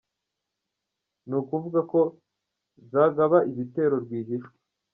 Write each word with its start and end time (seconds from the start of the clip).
Ni 1.27 1.35
ukuvuga 1.41 1.79
ko 1.91 1.99
zagaba 2.91 3.37
ibitero 3.51 3.95
rwihishwa. 4.03 4.53